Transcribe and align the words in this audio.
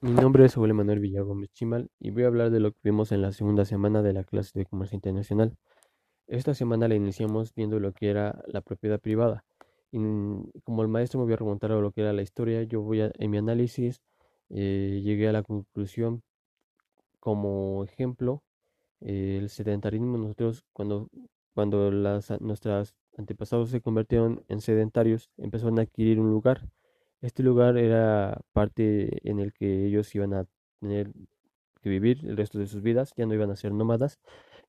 Mi 0.00 0.12
nombre 0.12 0.44
es 0.44 0.52
Saúl 0.52 0.72
Manuel 0.74 1.00
Villagómez 1.00 1.50
Chimal 1.54 1.90
y 1.98 2.10
voy 2.10 2.22
a 2.22 2.28
hablar 2.28 2.50
de 2.50 2.60
lo 2.60 2.70
que 2.70 2.78
vimos 2.84 3.10
en 3.10 3.20
la 3.20 3.32
segunda 3.32 3.64
semana 3.64 4.00
de 4.00 4.12
la 4.12 4.22
clase 4.22 4.56
de 4.56 4.64
comercio 4.64 4.94
internacional. 4.94 5.56
Esta 6.28 6.54
semana 6.54 6.86
la 6.86 6.94
iniciamos 6.94 7.52
viendo 7.52 7.80
lo 7.80 7.92
que 7.92 8.08
era 8.10 8.40
la 8.46 8.60
propiedad 8.60 9.00
privada. 9.00 9.44
Y 9.90 9.98
como 10.62 10.82
el 10.82 10.88
maestro 10.88 11.18
me 11.18 11.24
voy 11.24 11.32
a 11.34 11.36
remontar 11.38 11.72
a 11.72 11.80
lo 11.80 11.90
que 11.90 12.02
era 12.02 12.12
la 12.12 12.22
historia, 12.22 12.62
yo 12.62 12.80
voy 12.82 13.00
a, 13.00 13.10
en 13.18 13.30
mi 13.30 13.38
análisis 13.38 14.00
eh, 14.50 15.00
llegué 15.02 15.28
a 15.28 15.32
la 15.32 15.42
conclusión 15.42 16.22
como 17.18 17.82
ejemplo 17.84 18.44
el 19.00 19.48
sedentarismo 19.50 20.16
nosotros 20.16 20.64
cuando 20.72 21.08
cuando 21.54 21.90
las, 21.90 22.40
nuestros 22.40 22.94
antepasados 23.16 23.70
se 23.70 23.80
convirtieron 23.80 24.44
en 24.48 24.60
sedentarios 24.60 25.30
empezaron 25.38 25.78
a 25.80 25.82
adquirir 25.82 26.20
un 26.20 26.30
lugar 26.30 26.68
este 27.20 27.42
lugar 27.42 27.76
era 27.76 28.40
parte 28.52 29.28
en 29.28 29.40
el 29.40 29.52
que 29.52 29.86
ellos 29.86 30.14
iban 30.14 30.34
a 30.34 30.46
tener 30.80 31.12
que 31.82 31.90
vivir 31.90 32.20
el 32.24 32.36
resto 32.36 32.58
de 32.58 32.66
sus 32.66 32.82
vidas, 32.82 33.12
ya 33.16 33.26
no 33.26 33.34
iban 33.34 33.50
a 33.50 33.56
ser 33.56 33.72
nómadas, 33.72 34.18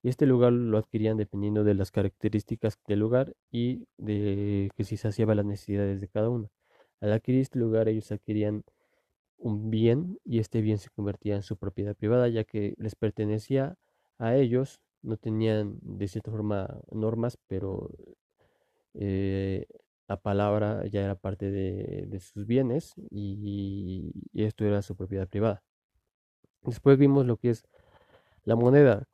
y 0.02 0.10
este 0.10 0.26
lugar 0.26 0.54
lo 0.54 0.78
adquirían 0.78 1.18
dependiendo 1.18 1.64
de 1.64 1.74
las 1.74 1.92
características 1.92 2.80
del 2.88 3.00
lugar 3.00 3.36
y 3.52 3.88
de 3.98 4.70
que 4.76 4.84
si 4.84 4.96
hacía 5.08 5.26
las 5.28 5.46
necesidades 5.46 6.02
de 6.02 6.08
cada 6.08 6.30
uno. 6.30 6.50
Al 7.02 7.14
adquirir 7.14 7.42
este 7.42 7.60
lugar 7.60 7.88
ellos 7.90 8.12
adquirían 8.12 8.64
un 9.38 9.70
bien 9.70 10.20
y 10.26 10.40
este 10.40 10.62
bien 10.62 10.78
se 10.80 10.90
convertía 10.90 11.36
en 11.36 11.44
su 11.44 11.58
propiedad 11.58 11.96
privada 11.96 12.28
ya 12.30 12.44
que 12.44 12.76
les 12.78 12.96
pertenecía 12.96 13.76
a 14.18 14.36
ellos, 14.36 14.82
no 15.02 15.18
tenían 15.18 15.80
de 15.82 16.08
cierta 16.08 16.32
forma 16.32 16.82
normas, 16.92 17.38
pero 17.48 17.90
eh, 18.94 19.66
la 20.10 20.18
palabra 20.18 20.86
ya 20.88 21.04
era 21.04 21.16
parte 21.16 21.52
de, 21.52 22.20
sus 22.20 22.48
bienes 22.48 22.96
y, 23.12 24.12
esto 24.34 24.66
era 24.66 24.82
su 24.82 24.96
propiedad 24.96 25.28
privada. 25.28 25.64
Después 26.64 26.98
vimos 26.98 27.28
lo 27.28 27.38
que 27.38 27.52
es 27.52 27.64
la 28.44 28.56
moneda 28.56 29.08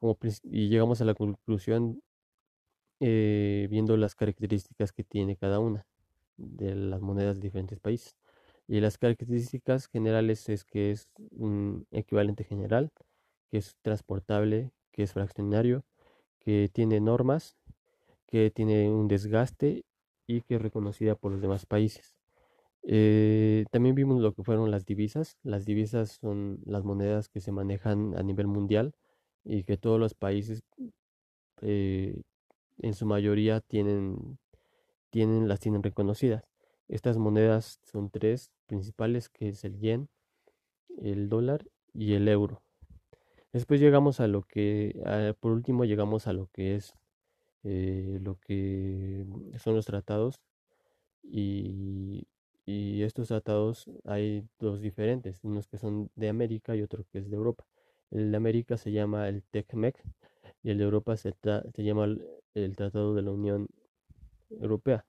y 0.44 0.70
llegamos 0.70 1.02
a 1.02 1.06
la 1.06 1.14
conclusión 1.14 2.02
eh, 3.02 3.68
viendo 3.70 3.98
las 3.98 4.16
características 4.16 4.94
que 4.94 5.04
tiene 5.04 5.36
cada 5.36 5.60
una 5.60 5.86
de 6.38 6.74
las 6.76 7.02
monedas 7.02 7.36
de 7.36 7.42
diferentes 7.42 7.80
países. 7.80 8.16
Y 8.68 8.80
las 8.80 8.98
características 8.98 9.88
generales 9.88 10.48
es 10.48 10.64
que 10.64 10.92
es 10.92 11.10
un 11.32 11.88
equivalente 11.92 12.46
general, 12.46 12.92
que 13.52 13.58
es 13.58 13.76
transportable, 13.82 14.72
que 14.92 15.04
es 15.04 15.12
fraccionario, 15.12 15.84
que 16.40 16.70
tiene 16.72 17.02
normas, 17.02 17.58
que 18.28 18.50
tiene 18.50 18.90
un 18.90 19.10
desgaste 19.10 19.84
y 20.28 20.42
que 20.42 20.56
es 20.56 20.62
reconocida 20.62 21.16
por 21.16 21.32
los 21.32 21.42
demás 21.42 21.66
países. 21.66 22.16
Eh, 22.88 23.66
también 23.72 23.96
vimos 23.96 24.22
lo 24.22 24.34
que 24.34 24.44
fueron 24.44 24.72
las 24.72 24.86
divisas. 24.86 25.38
Las 25.44 25.66
divisas 25.66 26.12
son 26.22 26.60
las 26.66 26.84
monedas 26.84 27.30
que 27.30 27.42
se 27.42 27.52
manejan 27.52 28.16
a 28.18 28.24
nivel 28.24 28.48
mundial 28.48 28.94
y 29.44 29.64
que 29.64 29.78
todos 29.78 30.00
los 30.00 30.14
países 30.14 30.64
eh, 31.62 32.22
en 32.80 32.94
su 32.94 33.06
mayoría 33.06 33.62
tienen, 33.62 34.38
tienen, 35.10 35.48
las 35.48 35.60
tienen 35.60 35.84
reconocidas. 35.84 36.44
Estas 36.88 37.18
monedas 37.18 37.80
son 37.84 38.10
tres 38.12 38.52
principales, 38.68 39.30
que 39.30 39.50
es 39.50 39.64
el 39.64 39.80
yen, 39.80 40.10
el 41.02 41.30
dólar 41.30 41.66
y 41.94 42.14
el 42.14 42.28
euro. 42.28 42.62
Después 43.54 43.80
llegamos 43.80 44.20
a 44.20 44.28
lo 44.28 44.44
que, 44.44 45.02
por 45.40 45.54
último 45.54 45.86
llegamos 45.86 46.28
a 46.28 46.34
lo 46.34 46.48
que 46.48 46.76
es 46.76 46.94
eh, 47.66 48.20
lo 48.22 48.40
que 48.40 49.26
son 49.58 49.76
los 49.76 49.86
tratados 49.86 50.40
y, 51.24 52.28
estos 52.68 53.28
tratados 53.28 53.86
hay 54.06 54.48
dos 54.60 54.82
diferentes, 54.82 55.44
unos 55.44 55.68
que 55.68 55.78
son 55.78 56.10
de 56.16 56.30
América 56.30 56.76
y 56.76 56.82
otro 56.82 57.06
que 57.12 57.20
es 57.20 57.30
de 57.30 57.36
Europa. 57.36 57.66
El 58.12 58.32
de 58.32 58.38
América 58.38 58.78
se 58.78 58.92
llama 58.92 59.30
el 59.30 59.44
TECMEC 59.44 60.04
y 60.64 60.72
el 60.72 60.80
de 60.80 60.84
Europa 60.84 61.16
se, 61.18 61.34
llama 61.78 62.06
el, 62.56 62.76
Tratado 62.76 63.14
de 63.14 63.22
la 63.22 63.32
Unión 63.32 63.68
Europea. 64.50 65.06